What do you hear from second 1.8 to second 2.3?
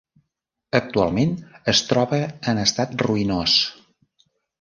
troba